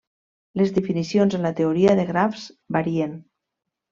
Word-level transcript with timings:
Les 0.59 0.71
definicions 0.77 1.35
en 1.39 1.45
la 1.47 1.51
teoria 1.59 1.93
de 2.01 2.07
grafs 2.09 2.45
varien. 2.79 3.17